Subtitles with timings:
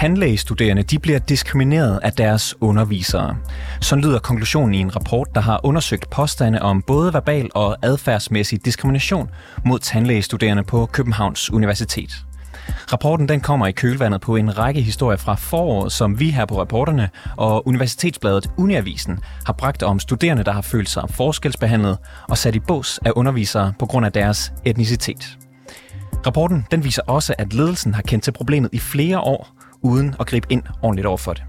[0.00, 3.36] Tandlægestuderende de bliver diskrimineret af deres undervisere.
[3.80, 8.64] Så lyder konklusionen i en rapport, der har undersøgt påstande om både verbal og adfærdsmæssig
[8.64, 9.30] diskrimination
[9.64, 12.10] mod tandlægestuderende på Københavns Universitet.
[12.92, 16.62] Rapporten den kommer i kølvandet på en række historier fra foråret, som vi her på
[16.62, 22.54] reporterne og Universitetsbladet Uniavisen har bragt om studerende, der har følt sig forskelsbehandlet og sat
[22.54, 25.38] i bås af undervisere på grund af deres etnicitet.
[26.26, 30.26] Rapporten den viser også, at ledelsen har kendt til problemet i flere år, uden at
[30.26, 31.42] gribe ind ordentligt over for det.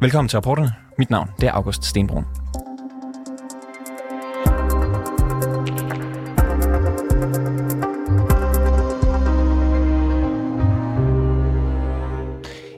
[0.00, 0.72] Velkommen til rapporterne.
[0.98, 2.24] Mit navn det er August Stenbrun.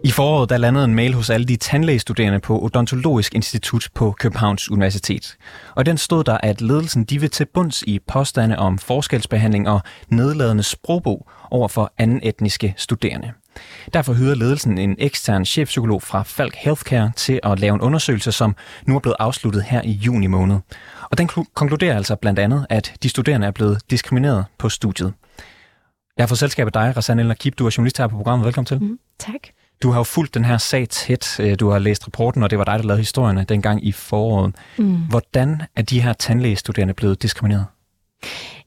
[0.05, 4.71] I foråret der landede en mail hos alle de tandlægestuderende på Odontologisk Institut på Københavns
[4.71, 5.37] Universitet.
[5.75, 9.81] Og den stod der, at ledelsen de vil til bunds i påstande om forskelsbehandling og
[10.09, 13.33] nedladende sprogbrug over for anden etniske studerende.
[13.95, 18.57] Derfor hyrer ledelsen en ekstern chefpsykolog fra Falk Healthcare til at lave en undersøgelse, som
[18.87, 20.59] nu er blevet afsluttet her i juni måned.
[21.11, 25.13] Og den konkluderer altså blandt andet, at de studerende er blevet diskrimineret på studiet.
[26.17, 27.59] Jeg har fået selskab af dig, Rassan Elner Kip.
[27.59, 28.45] Du er journalist her på programmet.
[28.45, 28.83] Velkommen til.
[28.83, 29.41] Mm, tak.
[29.83, 31.41] Du har jo fulgt den her sag tæt.
[31.41, 34.55] Øh, du har læst rapporten, og det var dig, der lavede historierne dengang i foråret.
[34.79, 34.97] Mm.
[34.97, 37.67] Hvordan er de her tandlægestuderende blevet diskrimineret?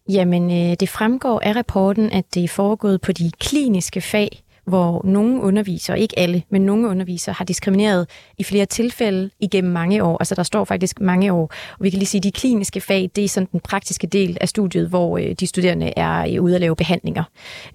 [0.10, 5.02] Jamen, øh, det fremgår af rapporten, at det er foregået på de kliniske fag, hvor
[5.06, 10.18] nogle undervisere, ikke alle, men nogle undervisere har diskrimineret i flere tilfælde igennem mange år.
[10.20, 11.52] Altså der står faktisk mange år.
[11.80, 14.38] Og vi kan lige sige, at de kliniske fag, det er sådan den praktiske del
[14.42, 17.24] af studiet, hvor øh, de studerende er øh, ude at lave behandlinger.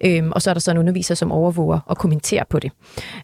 [0.05, 2.71] Øhm, og så er der så en underviser, som overvåger og kommenterer på det.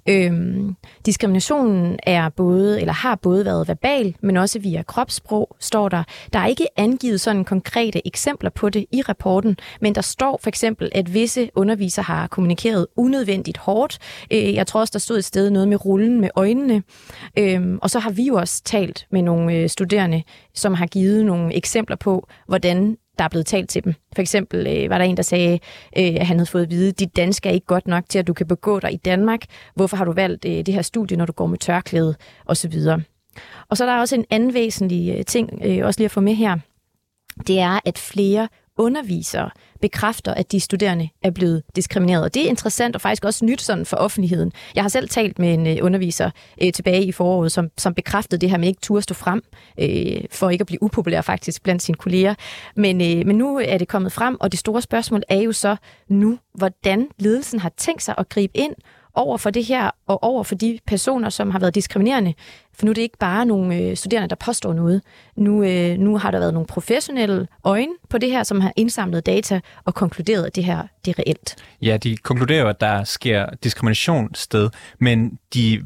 [0.10, 6.04] Øhm, diskriminationen er både, eller har både været verbal, men også via kropssprog, står der.
[6.34, 10.48] Der er ikke angivet sådan konkrete eksempler på det i rapporten, men der står for
[10.48, 13.98] eksempel, at visse undervisere har kommunikeret unødvendigt hårdt.
[14.32, 16.84] Øh, jeg tror også, der stod et sted noget med rullen med øjnene.
[17.40, 21.26] Øh, og så har vi jo også talt med nogle øh, studerende, som har givet
[21.26, 23.94] nogle eksempler på, hvordan der er blevet talt til dem.
[24.16, 25.60] For eksempel øh, var der en, der sagde,
[25.98, 28.28] øh, at han havde fået at vide, dit dansk er ikke godt nok til, at
[28.28, 29.42] du kan begå dig i Danmark.
[29.76, 32.16] Hvorfor har du valgt øh, det her studie, når du går med tørklæde?
[32.46, 33.02] Og så videre.
[33.70, 36.22] Og så er der også en anden væsentlig øh, ting, øh, også lige at få
[36.22, 36.58] med her.
[37.48, 38.48] Det er, at flere
[38.78, 39.50] undervisere
[39.82, 42.24] bekræfter, at de studerende er blevet diskrimineret.
[42.24, 44.52] Og det er interessant og faktisk også nyt sådan for offentligheden.
[44.76, 48.42] Jeg har selv talt med en øh, underviser øh, tilbage i foråret, som, som bekræftede
[48.42, 49.44] det her med ikke turde stå frem,
[49.80, 52.36] øh, for ikke at blive upopulær faktisk blandt sine kolleger.
[52.76, 55.76] Men, øh, men nu er det kommet frem, og det store spørgsmål er jo så
[56.10, 58.76] nu, hvordan ledelsen har tænkt sig at gribe ind
[59.16, 62.34] over for det her, og over for de personer, som har været diskriminerende.
[62.74, 65.02] For nu er det ikke bare nogle øh, studerende, der påstår noget.
[65.36, 69.26] Nu, øh, nu har der været nogle professionelle øjne på det her, som har indsamlet
[69.26, 71.56] data og konkluderet, at det her det er reelt.
[71.82, 74.70] Ja, de konkluderer at der sker diskrimination sted,
[75.00, 75.84] men de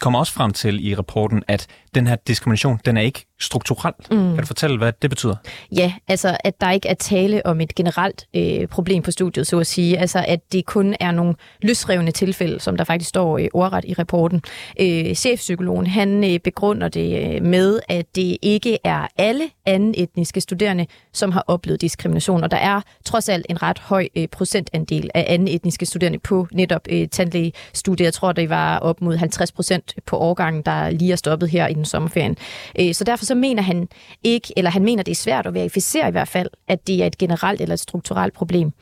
[0.00, 3.92] kommer også frem til i rapporten, at den her diskrimination, den er ikke strukturel.
[4.10, 4.16] Mm.
[4.16, 5.36] Kan du fortælle, hvad det betyder?
[5.72, 9.58] Ja, altså at der ikke er tale om et generelt øh, problem på studiet, så
[9.58, 9.98] at sige.
[9.98, 13.94] Altså at det kun er nogle løsrevne tilfælde, som der faktisk står øh, ordret i
[13.94, 14.42] rapporten.
[14.80, 20.40] Øh, chefpsykologen, han øh, begrunder det øh, med, at det ikke er alle anden etniske
[20.40, 22.44] studerende, som har oplevet diskrimination.
[22.44, 26.46] Og der er trods alt en ret høj øh, procentandel af anden etniske studerende på
[26.52, 28.04] netop øh, tandlægestudiet.
[28.04, 31.66] Jeg tror, det var op mod 50 procent på årgangen, der lige er stoppet her
[31.66, 32.36] i den sommerferien.
[32.80, 33.88] Øh, så derfor så mener han
[34.24, 37.06] ikke, eller han mener, det er svært at verificere i hvert fald, at det er
[37.06, 38.72] et generelt eller et strukturelt problem.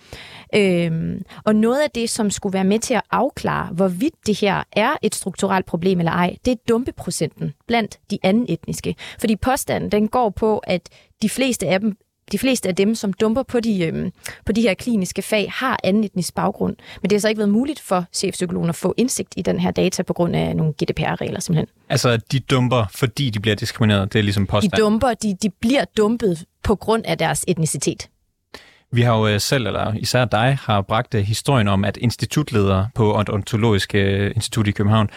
[0.55, 4.63] Øhm, og noget af det, som skulle være med til at afklare, hvorvidt det her
[4.73, 8.95] er et strukturelt problem eller ej, det er dumpeprocenten blandt de anden etniske.
[9.21, 10.89] Fordi påstanden, den går på, at
[11.23, 11.97] de fleste af dem
[12.33, 14.11] de fleste af dem, som dumper på de, øhm,
[14.47, 16.77] på de her kliniske fag, har anden etnisk baggrund.
[17.03, 19.71] Men det har så ikke været muligt for chefpsykologen at få indsigt i den her
[19.71, 21.67] data på grund af nogle GDPR-regler simpelthen.
[21.89, 24.13] Altså, de dumper, fordi de bliver diskrimineret?
[24.13, 24.73] Det er ligesom påstand?
[24.73, 28.09] De dumper, de, de bliver dumpet på grund af deres etnicitet.
[28.93, 32.87] Vi har jo øh, selv, eller især dig, har bragt øh, historien om, at institutleder
[32.95, 35.11] på Odontologisk øh, Institut i København,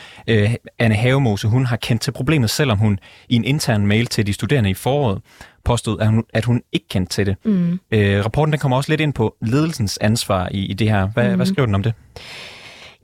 [0.79, 2.99] Anne Havemose, hun har kendt til problemet, selvom hun
[3.29, 5.21] i en intern mail til de studerende i foråret
[5.65, 7.35] påstod, at hun, at hun ikke kendte til det.
[7.45, 7.79] Mm.
[7.91, 11.07] Øh, rapporten den kommer også lidt ind på ledelsens ansvar i, i det her.
[11.07, 11.35] Hvad, mm.
[11.35, 11.93] hvad skriver den om det?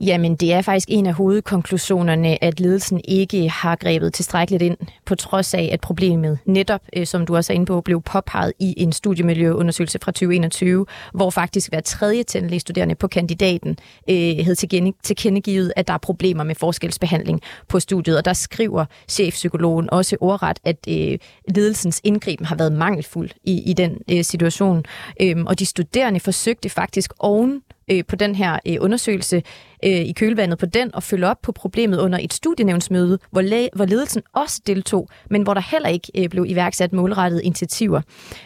[0.04, 5.14] Jamen, det er faktisk en af hovedkonklusionerne, at ledelsen ikke har grebet tilstrækkeligt ind, på
[5.14, 8.74] trods af, at problemet netop, øh, som du også er inde på, blev påpeget i
[8.76, 12.24] en studiemiljøundersøgelse fra 2021, hvor faktisk hver tredje
[12.58, 13.78] studerende på kandidaten
[14.10, 14.54] øh, havde
[15.02, 18.16] tilkendegivet, at der er problemer med forskelsbehandling på studiet.
[18.18, 21.18] Og der skriver chefpsykologen også ordret, at øh,
[21.54, 24.84] ledelsens indgriben har været mangelfuld i, i den øh, situation.
[25.20, 29.42] Øhm, og de studerende forsøgte faktisk oven øh, på den her øh, undersøgelse
[29.84, 33.68] øh, i kølvandet på den og følge op på problemet under et studienævnsmøde, hvor, læ-
[33.76, 38.00] hvor ledelsen også deltog, men hvor der heller ikke øh, blev iværksat målrettede initiativer.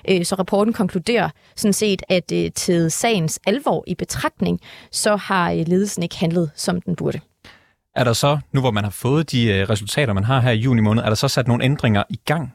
[0.08, 4.60] Øh, så rapporten konkluderer sådan set, at øh, til sagens alvor i betragtning,
[4.90, 7.20] så har øh, ledelsen ikke handlet, som den burde.
[7.96, 10.56] Er der så, nu hvor man har fået de øh, resultater, man har her i
[10.56, 12.52] juni måned, er der så sat nogle ændringer i gang?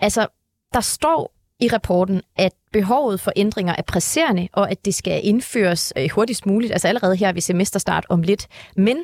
[0.00, 0.26] Altså,
[0.72, 5.92] der står i rapporten, at behovet for ændringer er presserende, og at det skal indføres
[5.96, 8.46] øh, hurtigst muligt, altså allerede her ved semesterstart om lidt.
[8.76, 8.96] Men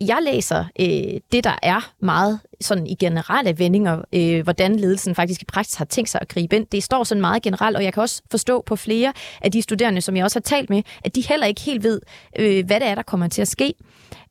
[0.00, 5.42] jeg læser øh, det, der er meget sådan i generelle vendinger, øh, hvordan ledelsen faktisk
[5.42, 6.66] i praksis har tænkt sig at gribe ind.
[6.66, 9.12] Det står sådan meget generelt, og jeg kan også forstå på flere
[9.42, 12.00] af de studerende, som jeg også har talt med, at de heller ikke helt ved,
[12.38, 13.74] øh, hvad det er, der kommer til at ske.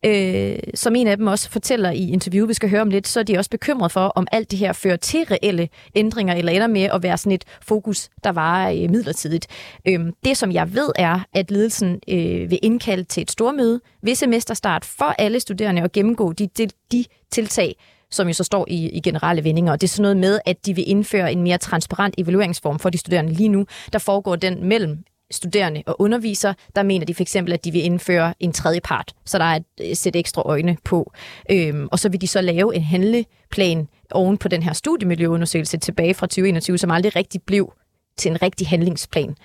[0.06, 3.20] Øh, som en af dem også fortæller i interview, vi skal høre om lidt, så
[3.20, 6.68] er de også bekymret for, om alt det her fører til reelle ændringer, eller ender
[6.68, 9.48] med at være sådan et fokus, der var øh, midlertidigt.
[9.88, 14.16] Øh, det, som jeg ved, er, at ledelsen øh, vil indkalde til et stormøde ved
[14.16, 17.76] semesterstart for alle studerende og gennemgå de, de, de tiltag,
[18.12, 19.72] som jo så står i, i generelle vendinger.
[19.72, 22.90] Og det er sådan noget med, at de vil indføre en mere transparent evalueringsform for
[22.90, 23.66] de studerende lige nu.
[23.94, 24.98] Der foregår den mellem
[25.32, 29.14] studerende og underviser, der mener de for eksempel, at de vil indføre en tredje part,
[29.26, 31.14] så der er et øh, sæt ekstra øjne på.
[31.52, 36.14] Øhm, og så vil de så lave en handleplan oven på den her studiemiljøundersøgelse tilbage
[36.14, 37.74] fra 2021, som aldrig rigtig blev
[38.18, 39.36] til en rigtig handlingsplan.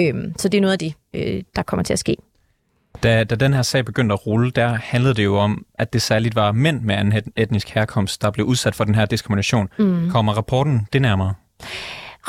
[0.00, 2.16] Øhm, så det er noget af det, øh, der kommer til at ske.
[3.02, 6.02] Da, da den her sag begyndte at rulle, der handlede det jo om, at det
[6.02, 9.68] særligt var mænd med anden etnisk herkomst, der blev udsat for den her diskrimination.
[9.78, 10.10] Mm.
[10.10, 11.34] Kommer rapporten det nærmere?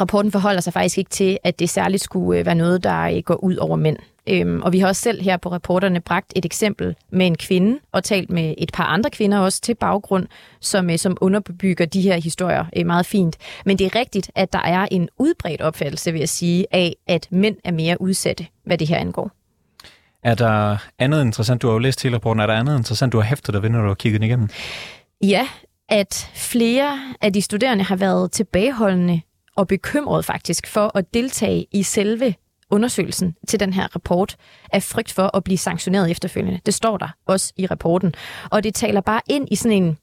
[0.02, 3.18] Rapporten forholder sig faktisk ikke til, at det særligt skulle øh, være noget, der øh,
[3.26, 3.98] går ud over mænd.
[4.28, 7.80] Øhm, og vi har også selv her på reporterne bragt et eksempel med en kvinde,
[7.92, 10.28] og talt med et par andre kvinder også til baggrund,
[10.62, 13.38] som, øh, som underbygger de her historier meget fint.
[13.66, 17.28] Men det er rigtigt, at der er en udbredt opfattelse, vil jeg sige, af, at
[17.32, 19.32] mænd er mere udsatte, hvad det her angår.
[20.24, 23.18] Er der andet interessant, du har jo læst hele rapporten, er der andet interessant, du
[23.18, 24.50] har hæftet dig ved, når du har kigget den igennem?
[25.24, 25.48] Ja,
[25.90, 29.22] at flere af de studerende har været tilbageholdende
[29.60, 32.36] og bekymret faktisk for at deltage i selve
[32.70, 34.36] undersøgelsen til den her rapport
[34.74, 36.60] af frygt for at blive sanktioneret efterfølgende.
[36.66, 38.14] Det står der også i rapporten.
[38.52, 39.98] Og det taler bare ind i sådan en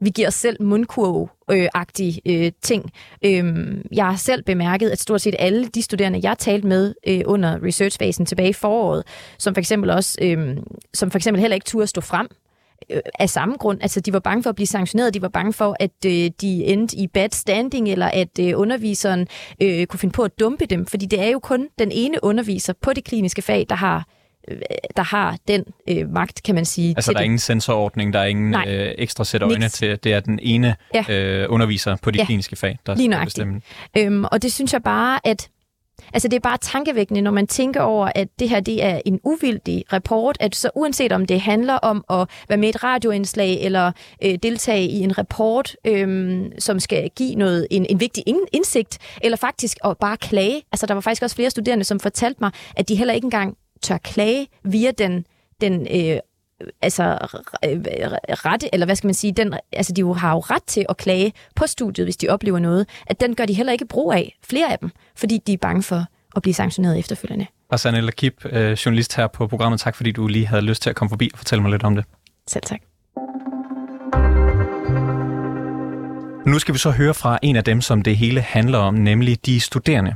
[0.00, 2.92] vi giver os selv mundkurveagtige øh, ting.
[3.24, 7.20] Øhm, jeg har selv bemærket, at stort set alle de studerende, jeg talte med øh,
[7.24, 9.04] under researchfasen tilbage i foråret,
[9.38, 10.56] som for eksempel også, øh,
[10.94, 12.28] som for eksempel heller ikke turde stå frem
[13.18, 13.78] af samme grund.
[13.82, 16.64] Altså, de var bange for at blive sanktioneret, de var bange for, at øh, de
[16.64, 19.26] endte i bad standing, eller at øh, underviseren
[19.62, 22.72] øh, kunne finde på at dumpe dem, fordi det er jo kun den ene underviser
[22.82, 24.06] på det kliniske fag, der har
[24.48, 24.58] øh,
[24.96, 26.94] der har den øh, magt, kan man sige.
[26.96, 29.72] Altså, der er ingen sensorordning, der er ingen øh, ekstra sæt øjne Niks.
[29.72, 31.04] til, det er den ene ja.
[31.08, 32.24] øh, underviser på de ja.
[32.24, 33.60] kliniske fag, der skal bestemme.
[33.98, 35.48] Øhm, og det synes jeg bare, at
[36.12, 39.20] Altså det er bare tankevækkende, når man tænker over, at det her det er en
[39.24, 43.60] uvildig rapport, at så uanset om det handler om at være med i et radioindslag
[43.60, 43.92] eller
[44.24, 49.36] øh, deltage i en rapport, øh, som skal give noget en, en vigtig indsigt, eller
[49.36, 50.62] faktisk at bare klage.
[50.72, 53.56] Altså der var faktisk også flere studerende, som fortalte mig, at de heller ikke engang
[53.82, 55.26] tør klage via den,
[55.60, 56.18] den øh,
[56.82, 57.18] altså
[58.44, 60.96] rette, eller hvad skal man sige, den, altså de jo har jo ret til at
[60.96, 64.38] klage på studiet, hvis de oplever noget, at den gør de heller ikke brug af,
[64.44, 66.04] flere af dem, fordi de er bange for
[66.36, 67.46] at blive sanktioneret efterfølgende.
[67.70, 70.90] Hassan El Akib, øh, journalist her på programmet, tak fordi du lige havde lyst til
[70.90, 72.04] at komme forbi og fortælle mig lidt om det.
[72.48, 72.80] Selv tak.
[76.46, 79.46] Nu skal vi så høre fra en af dem, som det hele handler om, nemlig
[79.46, 80.14] de studerende.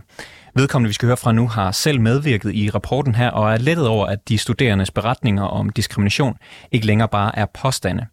[0.57, 3.89] Vedkommende, vi skal høre fra nu, har selv medvirket i rapporten her og er lettet
[3.89, 6.37] over, at de studerendes beretninger om diskrimination
[6.73, 8.07] ikke længere bare er påstande.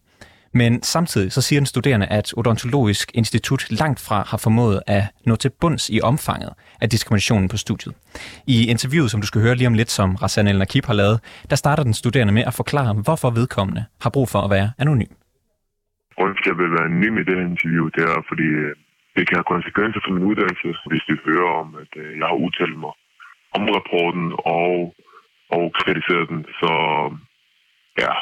[0.54, 5.36] Men samtidig så siger den studerende, at Odontologisk Institut langt fra har formået at nå
[5.36, 7.94] til bunds i omfanget af diskriminationen på studiet.
[8.46, 11.20] I interviewet, som du skal høre lige om lidt, som Rassan El Nakib har lavet,
[11.50, 15.12] der starter den studerende med at forklare, hvorfor vedkommende har brug for at være anonym.
[16.16, 18.76] Grunden til, at jeg vil være anonym i det her interview, det er, fordi øh,
[19.16, 22.38] det kan have konsekvenser for min uddannelse, hvis de hører om, at øh, jeg har
[22.46, 22.94] udtalt mig
[23.56, 24.26] om rapporten
[24.58, 24.72] og,
[25.56, 26.40] og kritiseret den.
[26.60, 26.70] Så
[28.02, 28.12] ja.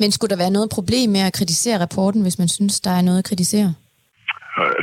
[0.00, 3.02] Men skulle der være noget problem med at kritisere rapporten, hvis man synes, der er
[3.08, 3.70] noget at kritisere?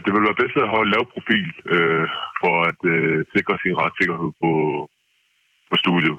[0.03, 2.05] Det vil være bedst at have en lav profil øh,
[2.41, 4.51] for at øh, sikre sin retssikkerhed på,
[5.69, 6.17] på studiet.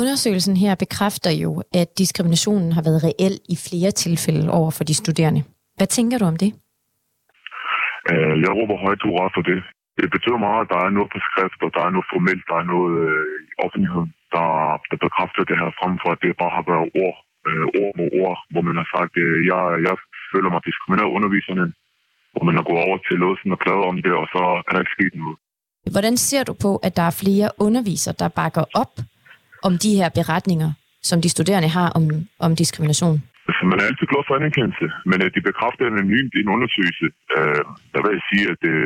[0.00, 4.94] Undersøgelsen her bekræfter jo, at diskriminationen har været reel i flere tilfælde over for de
[4.94, 5.42] studerende.
[5.76, 6.54] Hvad tænker du om det?
[8.10, 9.60] Øh, jeg råber højt hurra for det.
[10.00, 12.56] Det betyder meget, at der er noget på skrift, og der er noget formelt, der
[12.62, 14.48] er noget øh, i offentligheden, der,
[14.90, 17.16] der bekræfter det her, frem for at det bare har været ord,
[17.48, 19.94] øh, ord mod ord, hvor man har sagt, at jeg, jeg
[20.32, 21.66] føler mig diskrimineret underviserne,
[22.32, 24.84] hvor man har gået over til låsen og klaget om det, og så er der
[24.84, 25.36] ikke sket noget.
[25.94, 28.94] Hvordan ser du på, at der er flere undervisere, der bakker op
[29.62, 30.70] om de her beretninger,
[31.02, 32.04] som de studerende har om,
[32.38, 33.16] om diskrimination?
[33.48, 37.06] Altså, man er altid glad for anerkendelse, men at de bekræfter anonymt i en undersøgelse,
[37.36, 38.76] øh, der vil jeg sige, at det,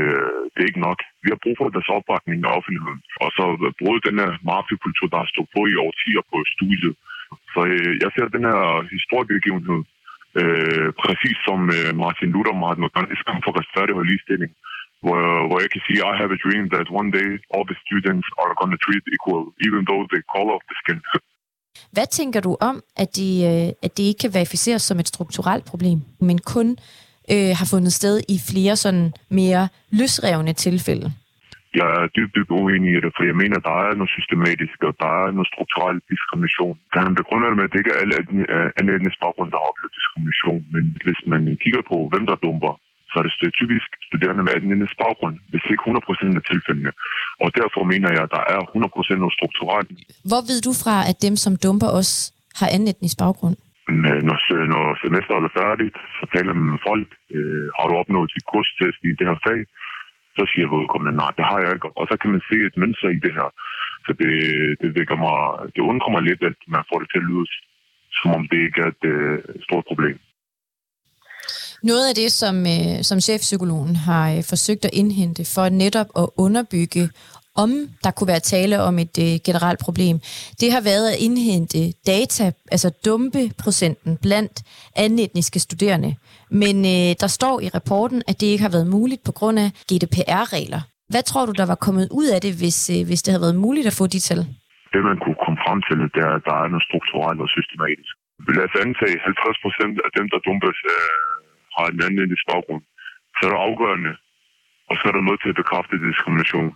[0.52, 0.98] det er ikke nok.
[1.24, 3.00] Vi har brug for deres opbakning af offentligheden.
[3.24, 6.94] Og så øh, bruge den her mafiekultur, der har stået på i årtier på studiet.
[7.54, 8.60] Så øh, jeg ser den her
[8.96, 9.80] historiebegivenhed,
[10.40, 14.52] øh, præcis som øh, Martin Luther, Martin Luther, kamp for retfærdighed og ligestilling,
[15.04, 18.26] hvor, hvor jeg kan sige, I have a dream that one day all the students
[18.42, 21.00] are going to treat equal, even though they call of the skin.
[21.92, 25.64] Hvad tænker du om, at det øh, at det ikke kan verificeres som et strukturelt
[25.64, 26.68] problem, men kun
[27.32, 31.12] øh, har fundet sted i flere sådan mere løsrevne tilfælde?
[31.80, 34.92] Jeg er dybt, dybt uenig i det, for jeg mener, der er noget systematisk, og
[35.02, 36.76] der er noget strukturel diskrimination.
[36.92, 38.14] Der er begrunder det med, at det ikke er alle
[38.54, 40.60] øh, anden baggrund, der har oplevet diskrimination.
[40.74, 42.72] Men hvis man kigger på, hvem der dumper,
[43.14, 46.92] så er det typisk studerende med anden baggrund, hvis ikke 100% af tilfældene.
[47.44, 48.60] Og derfor mener jeg, at der er
[49.14, 49.88] 100% noget strukturelt.
[50.30, 52.10] Hvor ved du fra, at dem, som dumper os,
[52.58, 53.56] har anden etnisk baggrund?
[54.02, 54.14] Når,
[54.72, 57.08] når semesteret er færdigt, så taler man med folk.
[57.36, 59.60] Øh, har du opnået dit kurstest i det her fag?
[60.36, 61.88] Så siger vedkommende, nej, det har jeg ikke.
[61.98, 63.48] Og så kan man se et mønster i det her.
[64.06, 64.32] Så det,
[64.80, 65.38] det, vækker mig,
[65.74, 67.46] det undrer mig lidt, at man får det til at lyde,
[68.18, 70.16] som om det ikke er et øh, stort problem.
[71.90, 76.26] Noget af det, som, øh, som chefpsykologen har øh, forsøgt at indhente for netop at
[76.44, 77.04] underbygge,
[77.62, 77.70] om
[78.04, 80.16] der kunne være tale om et øh, generelt problem,
[80.60, 81.80] det har været at indhente
[82.12, 84.56] data, altså dumpe procenten blandt
[85.24, 86.10] etniske studerende.
[86.62, 89.68] Men øh, der står i rapporten, at det ikke har været muligt på grund af
[89.90, 90.82] GDPR-regler.
[91.12, 93.62] Hvad tror du, der var kommet ud af det, hvis, øh, hvis det havde været
[93.66, 94.40] muligt at få de tal?
[94.92, 98.14] Det, man kunne komme frem til, det er, at der er noget strukturelt og systematisk.
[98.56, 101.43] Lad os antage, 50 procent af dem, der dumpes, øh,
[101.76, 102.84] har en anden etnisk baggrund,
[103.34, 104.12] så er det afgørende,
[104.88, 106.72] og så er der noget til at bekræfte diskrimination.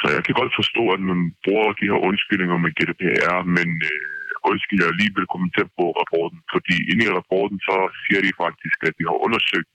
[0.00, 4.18] Så jeg kan godt forstå, at man bruger de her undskyldninger med GDPR, men øh,
[4.50, 8.78] undskyld, jeg lige vil kommentere på rapporten, fordi inde i rapporten så siger de faktisk,
[8.88, 9.70] at de har undersøgt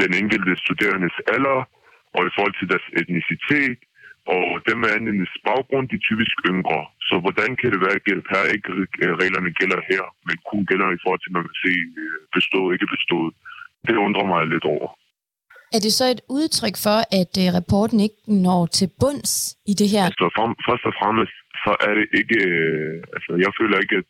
[0.00, 1.58] den enkelte studerendes alder,
[2.16, 3.78] og i forhold til deres etnicitet,
[4.34, 6.80] og dem med anden baggrund, de er typisk yngre.
[7.08, 8.70] Så hvordan kan det være, at GDPR ikke
[9.04, 12.18] øh, reglerne gælder her, men kun gælder i forhold til, at man kan se øh,
[12.36, 13.34] bestået, ikke bestået?
[13.88, 14.88] Det undrer mig lidt over.
[15.76, 19.32] Er det så et udtryk for, at uh, rapporten ikke når til bunds
[19.72, 20.04] i det her?
[20.10, 22.38] Altså, for, først og fremmest, så er det ikke...
[22.52, 24.06] Uh, altså, jeg føler ikke, at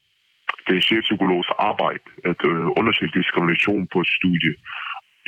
[0.66, 4.52] det er chefpsykologs arbejde at uh, undersøge diskrimination på et studie.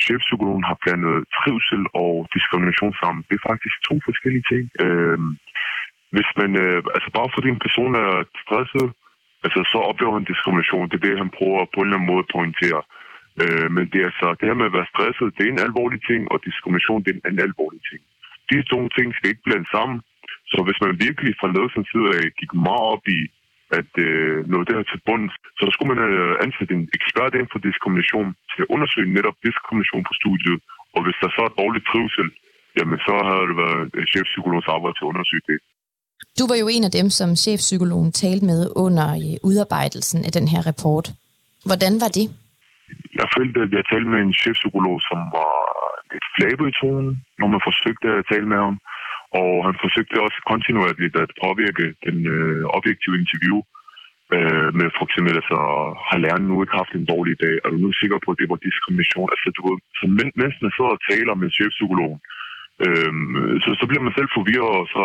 [0.05, 3.21] Chefpsykologen har blandet trivsel og diskrimination sammen.
[3.29, 4.65] Det er faktisk to forskellige ting.
[4.85, 5.19] Uh,
[6.15, 6.51] hvis man...
[6.65, 8.11] Uh, altså, bare fordi en person er
[8.45, 8.87] stresset,
[9.45, 10.89] altså, så oplever han diskrimination.
[10.91, 12.83] Det er det, han prøver på en eller anden måde at pointere.
[12.85, 12.96] Øh,
[13.43, 16.01] Øh, men det er så, det her med at være stresset, det er en alvorlig
[16.11, 18.01] ting, og diskrimination, det er en alvorlig ting.
[18.51, 19.99] De to ting skal ikke blande sammen.
[20.53, 23.21] Så hvis man virkelig fra ledelsens side af gik meget op i
[23.79, 27.33] at øh, nå det her til bunds, så skulle man øh, have ansat en ekspert
[27.37, 30.59] inden for diskrimination til at undersøge netop diskrimination på studiet.
[30.97, 32.29] Og hvis der så er dårlig trivsel,
[32.79, 35.59] jamen så havde det været øh, chefpsykologens arbejde til at undersøge det.
[36.39, 39.09] Du var jo en af dem, som chefpsykologen talte med under
[39.49, 41.07] udarbejdelsen af den her rapport.
[41.69, 42.27] Hvordan var det?
[43.21, 45.53] Jeg følte, at jeg talte med en chefpsykolog, som var
[46.13, 48.77] lidt flabet i tonen, når man forsøgte at tale med ham.
[49.41, 53.59] Og han forsøgte også kontinuerligt at påvirke den øh, objektive interview
[54.35, 55.59] øh, med for eksempel, altså,
[56.09, 57.55] har læreren nu ikke haft en dårlig dag?
[57.65, 59.29] Er du nu sikker på, at det var diskrimination?
[59.35, 60.05] Altså, du ved, så
[60.41, 62.21] mens man sidder og taler med chefpsykologen,
[62.87, 64.73] Øhm, så, så bliver man selv forvirret.
[64.81, 65.03] Og så,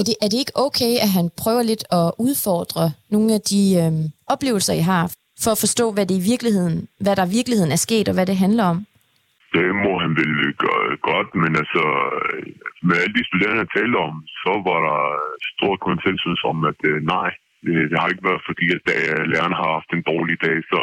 [0.00, 3.62] er, det, er det ikke okay, at han prøver lidt at udfordre nogle af de
[3.82, 5.04] øhm, oplevelser, I har?
[5.42, 8.26] For at forstå, hvad, det i virkeligheden, hvad der i virkeligheden er sket, og hvad
[8.30, 8.78] det handler om?
[9.56, 11.84] Det må han vel gøre godt, men altså,
[12.88, 15.00] med alle de studerende, jeg talte om, så var der
[15.54, 17.30] stor konsensus om, at øh, nej,
[17.64, 20.80] det, det har ikke været fordi, at øh, lærerne har haft en dårlig dag, så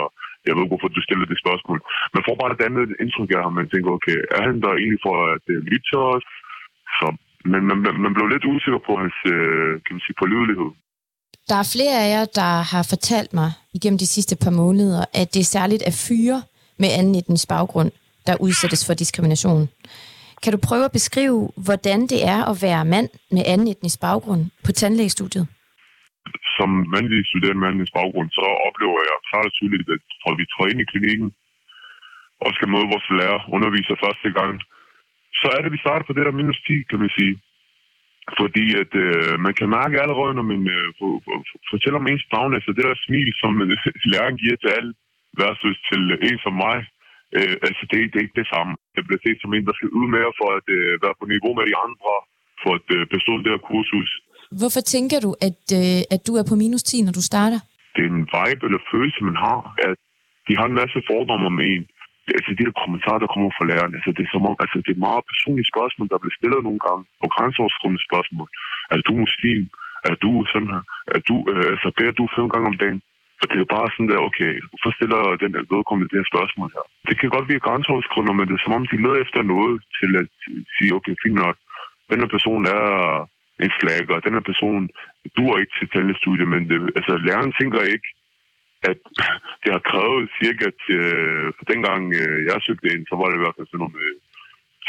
[0.48, 1.80] jeg ved hvorfor du stiller det spørgsmål.
[2.16, 5.02] Man får bare et andet indtryk af ham, man tænker, okay, er han der egentlig
[5.08, 6.26] for at uh, lytte til os?
[6.98, 7.08] Så,
[7.52, 10.70] men man, man, man blev lidt usikker på hans øh, kan man sige, pålidelighed.
[11.50, 15.28] Der er flere af jer, der har fortalt mig igennem de sidste par måneder, at
[15.34, 16.40] det er særligt af fyre
[16.82, 17.92] med anden etnisk baggrund,
[18.28, 19.62] der udsættes for diskrimination.
[20.44, 24.44] Kan du prøve at beskrive, hvordan det er at være mand med anden etnisk baggrund
[24.66, 25.46] på tandlægestudiet?
[26.58, 30.30] Som mandlig studerende med anden etnisk baggrund, så oplever jeg klart og tydeligt, at fra
[30.40, 31.30] vi træder ind i klinikken
[32.44, 34.54] og skal møde vores lærer, underviser første gang,
[35.40, 37.34] så er det, vi starter på det der minus 10, kan man sige.
[38.40, 40.88] Fordi at øh, man kan mærke allerede, når man øh,
[41.72, 43.78] fortæller om ens fagn, altså det der smil, som øh,
[44.12, 44.94] læreren giver til alle,
[45.42, 46.78] versus til en som mig,
[47.38, 48.72] øh, altså det, det er ikke det samme.
[48.96, 51.52] Jeg bliver set som en, der skal ud mere for at øh, være på niveau
[51.58, 52.14] med de andre,
[52.64, 54.10] for at øh, bestå det her kursus.
[54.60, 57.60] Hvorfor tænker du, at, øh, at du er på minus 10, når du starter?
[57.96, 59.98] Det er en vibe eller følelse, man har, at
[60.48, 61.84] de har en masse fordomme om en.
[62.38, 64.92] Altså de der kommentarer, der kommer fra lærerne, altså det er, som om, altså, det
[64.94, 68.48] er meget personlige spørgsmål, der bliver stillet nogle gange, og grænseoverskridende spørgsmål.
[68.94, 69.64] Er du muslim?
[70.10, 70.84] Er du sådan her?
[71.16, 73.02] Er du, øh, altså beder du fem gange om dagen?
[73.42, 76.70] Og det er bare sådan der, okay, hvorfor stiller den der vedkommende det her spørgsmål
[76.76, 76.86] her?
[77.10, 80.12] Det kan godt blive grænseoverskridende, men det er som om, de leder efter noget til
[80.22, 80.28] at
[80.76, 81.56] sige, okay, fint nok,
[82.10, 82.86] den her person er
[83.66, 84.82] en flagger, den her person
[85.38, 88.08] duer ikke til talestudie, men det, altså, læreren tænker ikke,
[88.90, 89.00] at
[89.62, 91.04] det har krævet cirka til,
[91.58, 94.10] for dengang øh, jeg søgte ind, så var det i hvert fald sådan noget med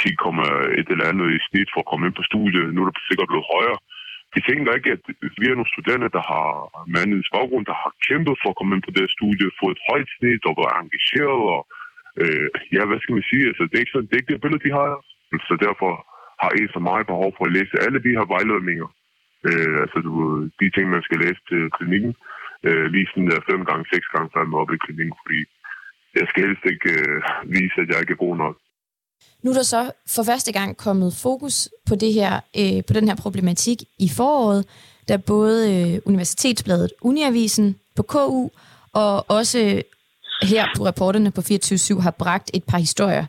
[0.01, 2.75] 10,1 eller andet i snit for at komme ind på studiet.
[2.75, 3.79] Nu er det sikkert blevet højere.
[4.35, 5.03] Vi tænker ikke, at
[5.41, 6.49] vi er nogle studerende, der har
[6.97, 10.09] mandens baggrund, der har kæmpet for at komme ind på det studie, få et højt
[10.17, 11.43] snit og være engageret.
[11.55, 11.63] Og,
[12.23, 13.45] øh, ja, hvad skal man sige?
[13.51, 14.89] Altså, det, er ikke sådan, det er ikke det billede, de har.
[15.49, 15.93] Så derfor
[16.43, 18.89] har en så meget behov for at læse alle de her vejledninger.
[19.49, 20.13] Øh, altså du,
[20.61, 22.13] de ting, man skal læse til klinikken.
[22.19, 22.32] Øh,
[22.95, 25.41] lige sådan der fem gange, seks gange frem op i klinikken, fordi
[26.19, 27.17] jeg skal helst ikke øh,
[27.57, 28.57] vise, at jeg ikke er god nok.
[29.43, 33.09] Nu er der så for første gang kommet fokus på, det her, øh, på den
[33.09, 34.63] her problematik i foråret,
[35.09, 38.49] da både øh, Universitetsbladet Uniavisen på KU
[38.93, 39.83] og også
[40.43, 43.27] her på reporterne på 24 har bragt et par historier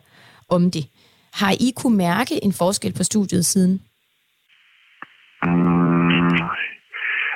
[0.48, 0.84] om det.
[1.32, 3.82] Har I kunne mærke en forskel på studiet siden?
[5.42, 6.38] Mm,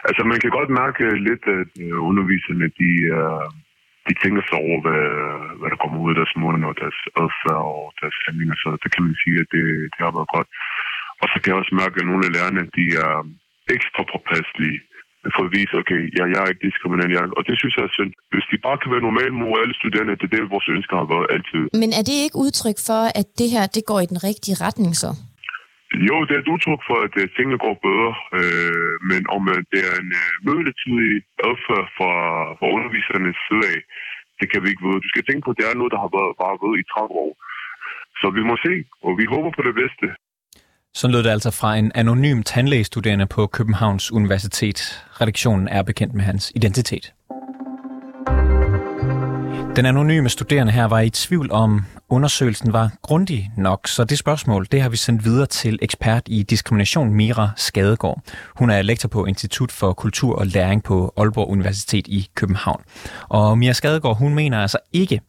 [0.08, 3.46] altså man kan godt mærke lidt, at øh, underviserne de, øh,
[4.06, 5.04] de tænker sig over, hvad,
[5.58, 8.88] hvad der kommer ud af deres måneder og deres adfærd og deres handlinger, så det
[8.94, 10.48] kan man sige, at det, det har været godt.
[11.22, 13.14] Og så kan jeg også mærke, at nogle af lærerne, de er
[13.76, 14.78] ekstra påpasselige
[15.36, 17.14] for at vise, okay, ja, jeg er ikke diskriminerende.
[17.18, 18.12] Jeg, og det synes jeg er synd.
[18.32, 21.08] Hvis de bare kan være normale mod alle studerende, det er det, vores ønsker har
[21.14, 21.62] været altid.
[21.82, 24.92] Men er det ikke udtryk for, at det her, det går i den rigtige retning
[25.02, 25.10] så?
[26.08, 29.58] Jo, det er et udtryk for, at øh, tingene går bedre, øh, men om øh,
[29.72, 31.12] det er en øh, midlertidig
[31.48, 32.12] adfærd fra,
[32.58, 33.80] fra undervisernes side af,
[34.40, 35.04] det kan vi ikke vide.
[35.04, 37.24] Du skal tænke på, at det er noget, der har været bare ved i 30
[37.24, 37.32] år.
[38.20, 38.74] Så vi må se,
[39.06, 40.06] og vi håber på det bedste.
[41.00, 44.78] Så lød det altså fra en anonym tandlægestuderende på Københavns Universitet.
[45.20, 47.12] Redaktionen er bekendt med hans identitet.
[49.78, 54.66] Den anonyme studerende her var i tvivl om, undersøgelsen var grundig nok, så det spørgsmål
[54.72, 58.22] det har vi sendt videre til ekspert i diskrimination Mira Skadegård.
[58.56, 62.82] Hun er lektor på Institut for Kultur og Læring på Aalborg Universitet i København.
[63.28, 65.20] Og Mira Skadegård, hun mener altså ikke,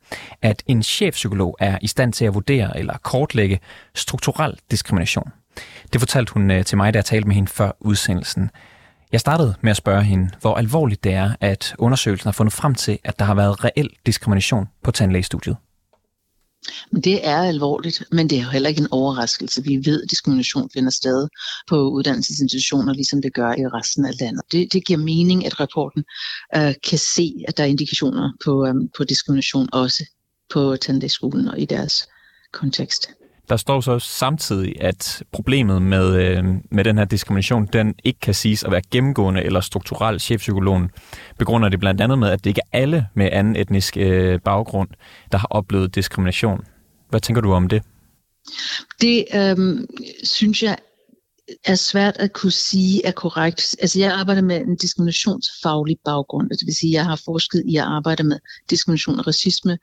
[0.42, 3.60] at en chefpsykolog er i stand til at vurdere eller kortlægge
[3.96, 5.32] strukturel diskrimination.
[5.94, 8.52] Det fortalte hun øh, til mig, da jeg talte med hende før udsendelsen.
[9.12, 12.76] Jeg startede med at spørge hende, hvor alvorligt det er, at undersøgelsen har fundet frem
[12.76, 15.58] til, at der har været reel diskrimination på tandlægestudiet.
[17.04, 19.64] Det er alvorligt, men det er jo heller ikke en overraskelse.
[19.64, 21.28] Vi ved, at diskrimination finder sted
[21.70, 24.42] på uddannelsesinstitutioner, ligesom det gør i resten af landet.
[24.52, 26.04] Det, det giver mening, at rapporten
[26.56, 30.06] øh, kan se, at der er indikationer på, øh, på diskrimination også
[30.54, 32.08] på tandlægeskolen og i deres
[32.52, 33.10] kontekst.
[33.50, 38.34] Der står så samtidig, at problemet med, øh, med den her diskrimination, den ikke kan
[38.34, 40.20] siges at være gennemgående eller strukturel.
[40.20, 40.92] Chefpsykologen
[41.38, 44.90] begrunder det blandt andet med, at det ikke er alle med anden etnisk øh, baggrund,
[45.32, 46.62] der har oplevet diskrimination.
[47.10, 47.84] Hvad tænker du om det?
[49.02, 49.88] Det øh,
[50.24, 50.78] synes jeg
[51.66, 53.76] er svært at kunne sige er korrekt.
[53.80, 57.76] Altså jeg arbejder med en diskriminationsfaglig baggrund, altså, det vil sige, jeg har forsket i
[57.76, 59.78] at arbejde med diskrimination og racisme,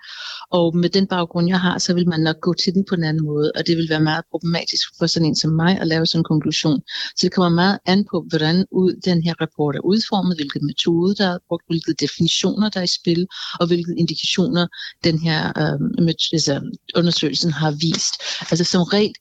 [0.51, 3.05] og med den baggrund jeg har, så vil man nok gå til den på en
[3.05, 6.07] anden måde, og det vil være meget problematisk for sådan en som mig at lave
[6.07, 6.81] sådan en konklusion.
[6.89, 11.15] Så det kommer meget an på, hvordan ud, den her rapport er udformet, hvilke metoder
[11.15, 13.27] der er brugt, hvilke definitioner der er i spil,
[13.61, 14.67] og hvilke indikationer
[15.05, 16.55] den her øh, altså,
[16.97, 18.15] undersøgelsen har vist.
[18.51, 19.15] Altså som regel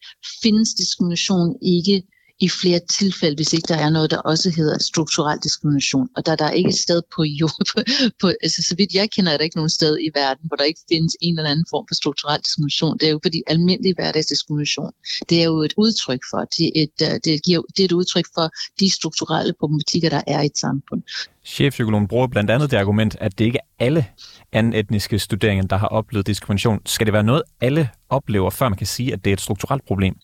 [0.44, 2.04] findes diskrimination ikke
[2.40, 6.10] i flere tilfælde, hvis ikke der er noget, der også hedder strukturel diskrimination.
[6.16, 7.80] Og der, der er ikke et sted på jord, på,
[8.22, 10.64] på, altså så vidt jeg kender, er der ikke nogen sted i verden, hvor der
[10.64, 12.98] ikke findes en eller anden form for strukturel diskrimination.
[12.98, 14.92] Det er jo fordi almindelig hverdagsdiskrimination,
[15.30, 17.92] det er jo et udtryk for, det er et, øh, det, giver, det er et
[17.92, 21.02] udtryk for de strukturelle problematikker, der er i et samfund.
[21.46, 24.06] Chefpsykologen bruger blandt andet det argument, at det ikke er alle
[24.52, 26.80] anden etniske studerende, der har oplevet diskrimination.
[26.86, 29.86] Skal det være noget, alle oplever, før man kan sige, at det er et strukturelt
[29.86, 30.16] problem?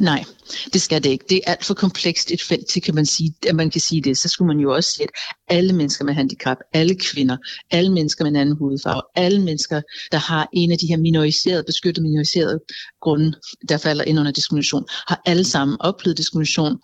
[0.00, 0.24] Nej,
[0.72, 1.24] det skal det ikke.
[1.28, 4.02] Det er alt for komplekst et felt til, kan man sige, at man kan sige
[4.02, 4.18] det.
[4.18, 5.10] Så skulle man jo også sige, at
[5.56, 7.36] alle mennesker med handicap, alle kvinder,
[7.70, 9.82] alle mennesker med en anden hudfarve, alle mennesker,
[10.12, 12.60] der har en af de her minoriserede, beskyttede minoriserede
[13.00, 13.32] grunde,
[13.68, 16.78] der falder ind under diskrimination, har alle sammen oplevet diskrimination.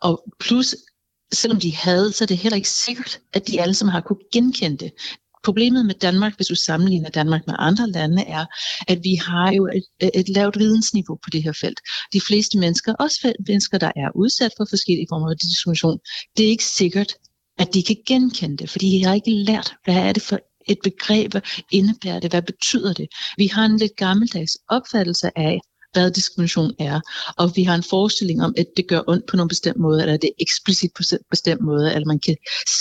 [0.00, 0.76] Og plus,
[1.32, 4.18] selvom de havde, så er det heller ikke sikkert, at de alle sammen har kunne
[4.32, 4.92] genkende det
[5.46, 8.44] problemet med Danmark, hvis du sammenligner Danmark med andre lande, er,
[8.92, 11.80] at vi har jo et, et lavt vidensniveau på det her felt.
[12.12, 15.98] De fleste mennesker, også mennesker, der er udsat for forskellige former for diskrimination,
[16.36, 17.10] det er ikke sikkert,
[17.58, 20.78] at de kan genkende det, fordi de har ikke lært, hvad er det for et
[20.82, 21.40] begreb, hvad
[21.72, 23.08] indebærer det, hvad betyder det.
[23.36, 25.60] Vi har en lidt gammeldags opfattelse af,
[25.96, 27.00] hvad diskrimination er.
[27.38, 30.16] Og vi har en forestilling om, at det gør ondt på nogle bestemte måde, eller
[30.16, 32.36] det er eksplicit på en bestemt måde, eller man kan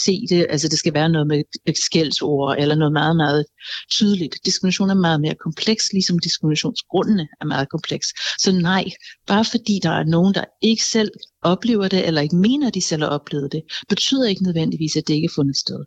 [0.05, 3.45] se det, altså det skal være noget med et skældsord, eller noget meget, meget
[3.91, 4.35] tydeligt.
[4.45, 8.07] Diskrimination er meget mere kompleks, ligesom diskriminationsgrundene er meget kompleks.
[8.39, 8.85] Så nej,
[9.27, 12.81] bare fordi der er nogen, der ikke selv oplever det, eller ikke mener, at de
[12.81, 15.79] selv har oplevet det, betyder ikke nødvendigvis, at det ikke er fundet sted.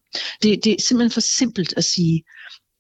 [0.43, 2.23] Det, det er simpelthen for simpelt at sige,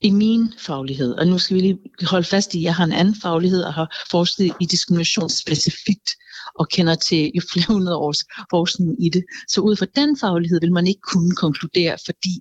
[0.00, 2.92] i min faglighed, og nu skal vi lige holde fast i, at jeg har en
[2.92, 6.10] anden faglighed og har forsket i diskrimination specifikt,
[6.54, 9.24] og kender til jo flere hundrede års forskning i det.
[9.48, 12.40] Så ud fra den faglighed vil man ikke kunne konkludere, fordi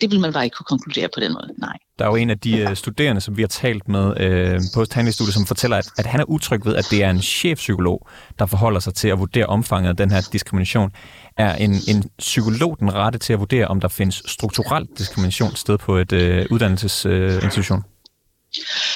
[0.00, 1.48] det vil man bare ikke kunne konkludere på den måde.
[1.58, 1.76] Nej.
[1.98, 4.84] Der er jo en af de uh, studerende, som vi har talt med øh, på
[4.84, 8.08] tandlægestudiet, som fortæller, at, at han er utryg ved, at det er en chefpsykolog,
[8.38, 10.90] der forholder sig til at vurdere omfanget af den her diskrimination.
[11.36, 15.78] Er en, en psykolog den rette til at vurdere, om der findes strukturel diskrimination sted
[15.78, 17.78] på et uh, uddannelsesinstitution?
[17.78, 17.84] Uh,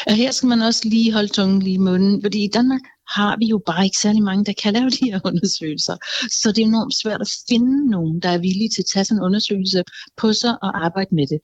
[0.06, 3.36] Ja, her skal man også lige holde tungen lige i munden, fordi i Danmark har
[3.38, 5.96] vi jo bare ikke særlig mange, der kan lave de her undersøgelser.
[6.42, 9.18] Så det er enormt svært at finde nogen, der er villige til at tage sådan
[9.18, 9.84] en undersøgelse
[10.16, 11.40] på sig og arbejde med det.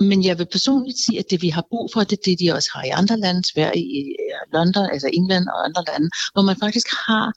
[0.00, 2.52] Men jeg vil personligt sige, at det vi har brug for, det er det, de
[2.52, 4.16] også har i andre lande, Sverige, i
[4.52, 7.32] London, altså England og andre lande, hvor man faktisk har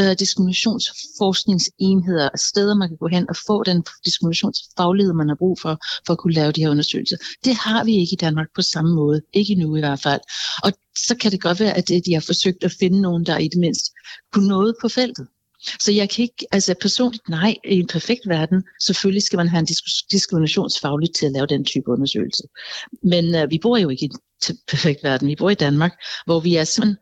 [0.00, 5.78] øh, diskriminationsforskningsenheder, steder man kan gå hen og få den diskriminationsfaglighed, man har brug for,
[6.06, 7.16] for at kunne lave de her undersøgelser.
[7.44, 10.20] Det har vi ikke i Danmark på samme måde, ikke nu i hvert fald.
[10.64, 10.72] Og
[11.06, 13.48] så kan det godt være, at øh, de har forsøgt at finde nogen, der i
[13.48, 13.90] det mindste
[14.32, 15.26] kunne noget på feltet.
[15.80, 19.60] Så jeg kan ikke, altså personligt nej, i en perfekt verden, selvfølgelig skal man have
[19.60, 19.68] en
[20.10, 22.42] diskriminationsfagligt til at lave den type undersøgelse.
[23.02, 24.10] Men uh, vi bor jo ikke i
[24.48, 25.92] en perfekt verden, vi bor i Danmark,
[26.26, 26.96] hvor vi er sådan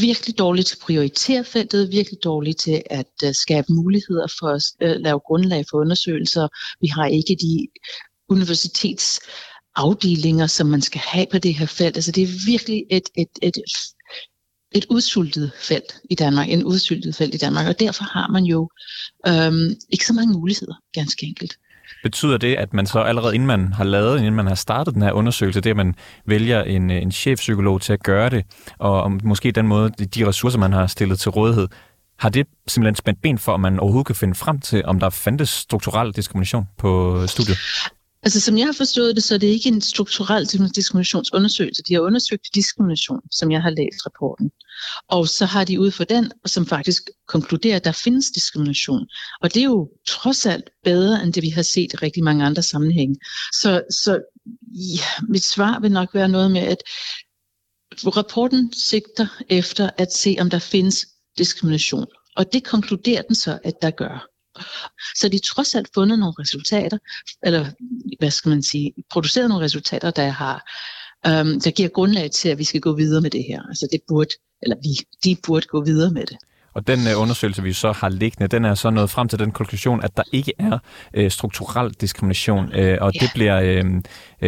[0.00, 4.62] virkelig dårlige til at prioritere feltet, virkelig dårlige til at uh, skabe muligheder for at
[4.84, 6.48] uh, lave grundlag for undersøgelser.
[6.80, 7.68] Vi har ikke de
[8.28, 9.20] universitets
[9.76, 11.96] afdelinger, som man skal have på det her felt.
[11.96, 13.54] Altså det er virkelig et, et, et
[14.74, 18.70] et udsultet felt i Danmark, en udsultet felt i Danmark, og derfor har man jo
[19.26, 21.58] øhm, ikke så mange muligheder, ganske enkelt.
[22.02, 25.02] Betyder det, at man så allerede inden man har lavet, inden man har startet den
[25.02, 25.94] her undersøgelse, det at man
[26.26, 28.44] vælger en, en chefpsykolog til at gøre det,
[28.78, 31.68] og om måske den måde, de ressourcer, man har stillet til rådighed,
[32.18, 35.10] har det simpelthen spændt ben for, at man overhovedet kan finde frem til, om der
[35.10, 37.58] fandtes strukturel diskrimination på studiet?
[38.24, 41.82] Altså som jeg har forstået det, så er det ikke en strukturel diskriminationsundersøgelse.
[41.88, 44.50] De har undersøgt diskrimination, som jeg har læst rapporten.
[45.08, 49.06] Og så har de ud for den, som faktisk konkluderer, at der findes diskrimination.
[49.42, 52.44] Og det er jo trods alt bedre, end det vi har set i rigtig mange
[52.44, 53.16] andre sammenhænge.
[53.52, 54.20] Så, så
[54.74, 56.78] ja, mit svar vil nok være noget med, at
[58.04, 61.06] rapporten sigter efter at se, om der findes
[61.38, 62.06] diskrimination.
[62.36, 64.33] Og det konkluderer den så, at der gør.
[65.16, 66.98] Så de trods alt fundet nogle resultater,
[67.42, 67.66] eller
[68.18, 70.70] hvad skal man sige, produceret nogle resultater, der har
[71.26, 73.62] øhm, der giver grundlag til, at vi skal gå videre med det her.
[73.62, 74.30] Altså det burde,
[74.62, 76.38] eller vi, de burde gå videre med det.
[76.74, 79.52] Og den uh, undersøgelse, vi så har liggende, den er så nået frem til den
[79.52, 80.78] konklusion, at der ikke er
[81.18, 82.64] uh, strukturel diskrimination.
[82.64, 83.18] Uh, og ja.
[83.20, 83.90] det bliver uh,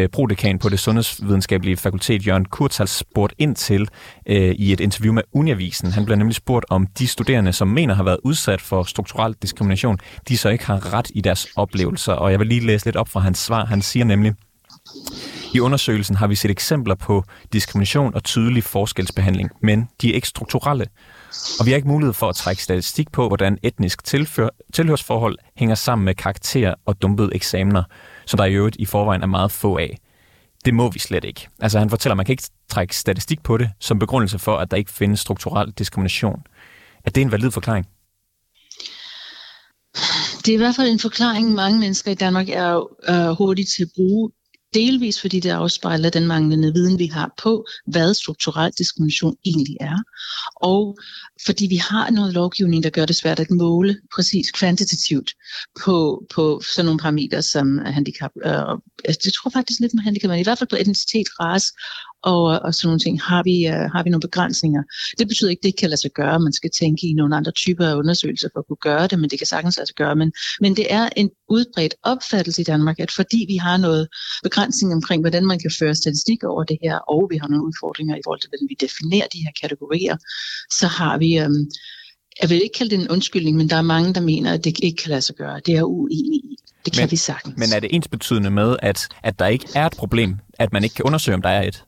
[0.01, 5.13] uh, prodekan på det sundhedsvidenskabelige fakultet, Jørgen Kurtals, spurgt ind til uh, i et interview
[5.13, 5.93] med Uniavisen.
[5.93, 9.99] Han bliver nemlig spurgt, om de studerende, som mener har været udsat for strukturel diskrimination,
[10.29, 12.13] de så ikke har ret i deres oplevelser.
[12.13, 13.65] Og jeg vil lige læse lidt op fra hans svar.
[13.65, 14.35] Han siger nemlig,
[15.55, 20.29] i undersøgelsen har vi set eksempler på diskrimination og tydelig forskelsbehandling, men de er ikke
[20.29, 20.87] strukturelle.
[21.61, 25.75] Og vi har ikke mulighed for at trække statistik på, hvordan etnisk tilfør, tilhørsforhold hænger
[25.75, 27.83] sammen med karakter og dumpede eksamener,
[28.27, 29.99] som der i øvrigt i forvejen er meget få af.
[30.65, 31.49] Det må vi slet ikke.
[31.61, 34.71] Altså han fortæller, at man kan ikke trække statistik på det som begrundelse for, at
[34.71, 36.43] der ikke findes strukturel diskrimination.
[37.05, 37.87] Er det en valid forklaring?
[40.45, 43.83] Det er i hvert fald en forklaring, mange mennesker i Danmark er øh, hurtigt til
[43.83, 44.31] at bruge
[44.77, 49.99] delvis fordi det afspejler den manglende viden, vi har på, hvad strukturel diskrimination egentlig er,
[50.57, 50.99] og
[51.47, 55.31] fordi vi har noget lovgivning, der gør det svært at måle præcis kvantitativt
[55.85, 58.31] på, på sådan nogle parametre som handicap.
[58.45, 61.73] Øh, altså, jeg tror faktisk lidt med handicap, men i hvert fald på etnicitet, race
[62.33, 64.83] og, og sådan nogle ting, har vi, uh, har vi nogle begrænsninger.
[65.19, 66.41] Det betyder ikke, at det ikke kan lade sig gøre.
[66.41, 69.31] Man skal tænke i nogle andre typer af undersøgelser for at kunne gøre det, men
[69.31, 70.17] det kan sagtens lade sig gøre.
[70.17, 74.09] Men, men det er en udbredt opfattelse i Danmark, at fordi vi har noget
[74.43, 78.15] begrænsning omkring, hvordan man kan føre statistik over det her, og vi har nogle udfordringer
[78.17, 80.17] i forhold til, hvordan vi definerer de her kategorier,
[80.81, 81.31] så har vi...
[81.45, 81.71] Um,
[82.43, 84.79] jeg vil ikke kalde det en undskyldning, men der er mange, der mener, at det
[84.83, 85.61] ikke kan lade sig gøre.
[85.67, 86.57] Det er uenig i.
[86.85, 87.59] Det kan men, vi sagtens.
[87.59, 90.85] Men er det ens betydende med, at, at der ikke er et problem, at man
[90.85, 91.85] ikke kan undersøge, om der er et?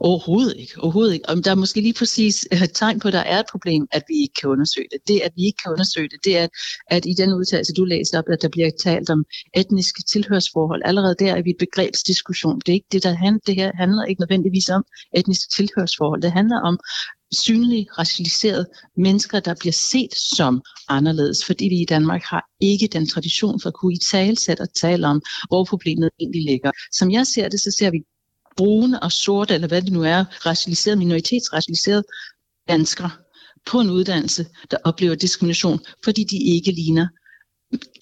[0.00, 0.72] Overhovedet ikke.
[0.78, 1.28] Overhovedet ikke.
[1.28, 4.02] Om der er måske lige præcis et tegn på, at der er et problem, at
[4.08, 5.00] vi ikke kan undersøge det.
[5.08, 6.48] Det, at vi ikke kan undersøge det, det er,
[6.86, 9.24] at i den udtalelse, du læste op, at der bliver talt om
[9.56, 10.82] etniske tilhørsforhold.
[10.84, 12.58] Allerede der er vi et begrebsdiskussion.
[12.58, 13.40] Det er ikke det, der handler.
[13.46, 14.84] Det her handler ikke nødvendigvis om
[15.16, 16.22] etniske tilhørsforhold.
[16.22, 16.78] Det handler om
[17.32, 23.06] synlige, racialiserede mennesker, der bliver set som anderledes, fordi vi i Danmark har ikke den
[23.08, 26.70] tradition for at kunne i talsæt og tale om, hvor problemet egentlig ligger.
[26.92, 27.98] Som jeg ser det, så ser vi
[28.60, 32.04] brune og sorte, eller hvad det nu er, racialiserede, minoritetsracialiserede
[32.68, 33.10] danskere
[33.66, 37.06] på en uddannelse, der oplever diskrimination, fordi de ikke ligner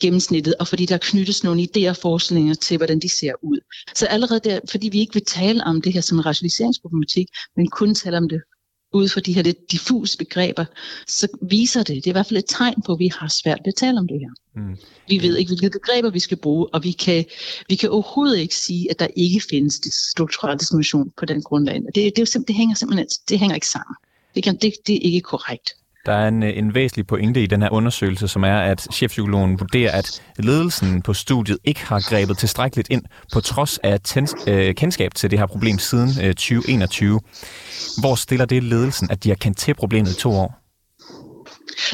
[0.00, 3.58] gennemsnittet, og fordi der knyttes nogle idéer og forestillinger til, hvordan de ser ud.
[3.94, 7.70] Så allerede der, fordi vi ikke vil tale om det her som en racialiseringsproblematik, men
[7.70, 8.40] kun tale om det
[8.92, 10.64] ud fra de her lidt diffuse begreber,
[11.06, 13.58] så viser det, det er i hvert fald et tegn på, at vi har svært
[13.64, 14.30] ved at tale om det her.
[14.54, 14.76] Mm.
[15.08, 17.24] Vi ved ikke, hvilke begreber vi skal bruge, og vi kan,
[17.68, 21.82] vi kan overhovedet ikke sige, at der ikke findes strukturel diskrimination på den grundlag.
[21.94, 23.96] Det, det, det, det hænger simpelthen det hænger ikke sammen.
[24.34, 25.70] Det, kan, det, det er ikke korrekt.
[26.08, 29.92] Der er en, en væsentlig pointe i den her undersøgelse, som er, at chefpsykologen vurderer,
[29.92, 35.14] at ledelsen på studiet ikke har grebet tilstrækkeligt ind, på trods af tens, øh, kendskab
[35.14, 37.20] til det her problem siden øh, 2021.
[38.00, 40.67] Hvor stiller det ledelsen, at de har kendt til problemet i to år?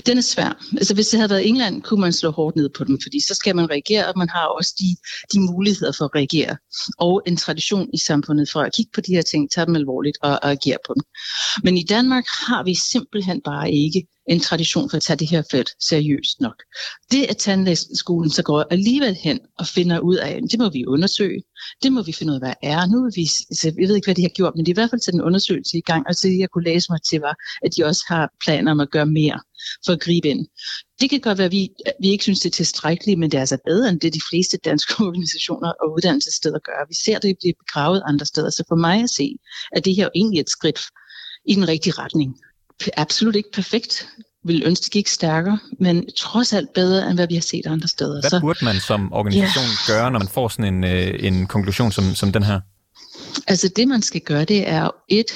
[0.07, 0.65] Den er svær.
[0.77, 3.35] Altså hvis det havde været England, kunne man slå hårdt ned på dem, fordi så
[3.35, 4.97] skal man reagere, og man har også de,
[5.33, 6.57] de muligheder for at reagere.
[6.99, 10.19] Og en tradition i samfundet for at kigge på de her ting, tage dem alvorligt
[10.23, 11.03] og, og agere på dem.
[11.65, 15.43] Men i Danmark har vi simpelthen bare ikke en tradition for at tage det her
[15.51, 16.63] felt seriøst nok.
[17.11, 21.43] Det at tandlægeskolen så går alligevel hen og finder ud af, det må vi undersøge,
[21.83, 22.87] det må vi finde ud af, hvad er.
[22.87, 24.81] Nu vil vi, altså, jeg ved ikke, hvad de har gjort, men de er i
[24.81, 27.37] hvert fald til en undersøgelse i gang, og så jeg kunne læse mig til var,
[27.65, 29.41] at de også har planer om at gøre mere
[29.87, 30.47] for at gribe ind.
[31.01, 31.69] Det kan godt være, at vi,
[32.01, 34.57] vi ikke synes, det er tilstrækkeligt, men det er altså bedre end det, de fleste
[34.57, 36.89] danske organisationer og uddannelsessteder gør.
[36.89, 39.37] Vi ser det blive begravet andre steder, så for mig at se,
[39.73, 40.81] at det her er egentlig et skridt
[41.49, 42.37] i den rigtige retning
[42.97, 44.09] absolut ikke perfekt.
[44.47, 47.89] Vil ønske, det gik stærkere, men trods alt bedre, end hvad vi har set andre
[47.89, 48.21] steder.
[48.21, 49.93] Hvad så, burde man som organisation ja.
[49.93, 52.61] gøre, når man får sådan en, øh, en konklusion som, som den her?
[53.47, 55.27] Altså det, man skal gøre, det er et,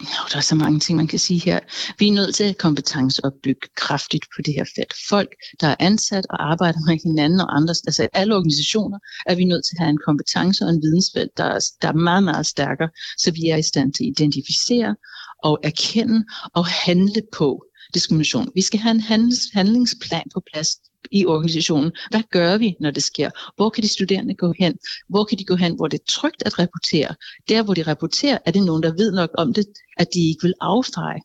[0.00, 1.60] der er så mange ting, man kan sige her.
[1.98, 4.94] Vi er nødt til at kompetenceopbygge kraftigt på det her felt.
[5.08, 5.28] Folk,
[5.60, 9.64] der er ansat og arbejder med hinanden og andre, altså alle organisationer, er vi nødt
[9.64, 12.90] til at have en kompetence og en vidensfelt, der er, der er meget, meget stærkere,
[13.18, 14.96] så vi er i stand til at identificere
[15.42, 16.24] og erkende
[16.54, 18.50] og handle på diskrimination.
[18.54, 20.68] Vi skal have en handels, handlingsplan på plads
[21.10, 21.92] i organisationen.
[22.10, 23.30] Hvad gør vi, når det sker?
[23.56, 24.78] Hvor kan de studerende gå hen?
[25.08, 27.14] Hvor kan de gå hen, hvor det er trygt at rapportere?
[27.48, 30.42] Der, hvor de rapporterer, er det nogen, der ved nok om det, at de ikke
[30.42, 31.20] vil affeje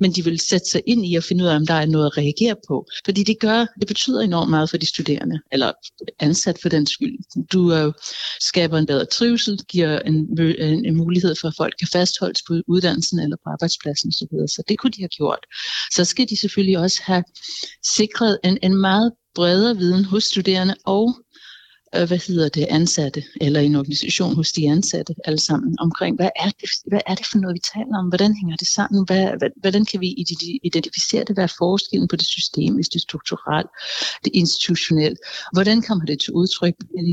[0.00, 2.06] men de vil sætte sig ind i at finde ud af, om der er noget
[2.06, 2.86] at reagere på.
[3.04, 5.72] Fordi det gør, det betyder enormt meget for de studerende, eller
[6.20, 7.18] ansat for den skyld.
[7.52, 7.92] Du øh,
[8.40, 12.54] skaber en bedre trivsel, giver en, en, en mulighed for, at folk kan fastholdes på
[12.68, 14.12] uddannelsen eller på arbejdspladsen osv.
[14.12, 14.48] Så, videre.
[14.48, 15.46] så det kunne de have gjort.
[15.94, 17.24] Så skal de selvfølgelig også have
[17.96, 21.23] sikret en, en meget bredere viden hos studerende og
[21.96, 26.28] øh, hvad hedder det, ansatte, eller en organisation hos de ansatte, alle sammen, omkring, hvad
[26.44, 28.08] er det, hvad er det for noget, vi taler om?
[28.08, 29.04] Hvordan hænger det sammen?
[29.06, 30.08] Hvad, hvad, hvordan kan vi
[30.64, 31.36] identificere det?
[31.36, 33.70] Hvad er forskellen på det systemiske, det strukturelt,
[34.24, 35.18] det institutionelt?
[35.52, 37.10] Hvordan kommer det til udtryk i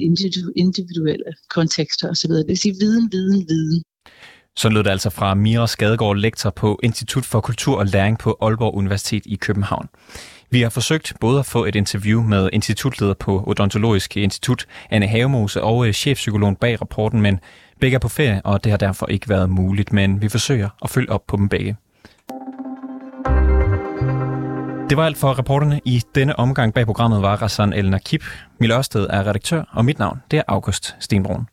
[0.55, 2.31] individuelle kontekster osv.?
[2.31, 3.83] Det vil sige viden, viden, viden.
[4.55, 8.37] Så lød det altså fra Mira Skadegaard, lektor på Institut for Kultur og Læring på
[8.41, 9.87] Aalborg Universitet i København.
[10.53, 15.63] Vi har forsøgt både at få et interview med institutleder på Odontologisk Institut, Anne Havemose,
[15.63, 17.39] og øh, chefpsykologen bag rapporten, men
[17.79, 20.89] begge er på ferie, og det har derfor ikke været muligt, men vi forsøger at
[20.89, 21.75] følge op på dem begge.
[24.89, 28.23] Det var alt for rapporterne i denne omgang bag programmet var Rassan El Nakib.
[28.59, 31.47] Mille Ørsted er redaktør, og mit navn det er August Stenbrun.